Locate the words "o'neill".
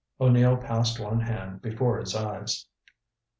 0.19-0.57